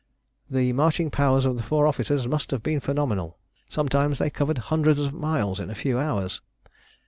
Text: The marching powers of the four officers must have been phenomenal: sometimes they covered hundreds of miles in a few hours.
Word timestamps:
The 0.49 0.73
marching 0.73 1.11
powers 1.11 1.45
of 1.45 1.57
the 1.57 1.61
four 1.61 1.85
officers 1.85 2.27
must 2.27 2.49
have 2.49 2.63
been 2.63 2.79
phenomenal: 2.79 3.37
sometimes 3.69 4.17
they 4.17 4.31
covered 4.31 4.57
hundreds 4.57 4.99
of 4.99 5.13
miles 5.13 5.59
in 5.59 5.69
a 5.69 5.75
few 5.75 5.99
hours. 5.99 6.41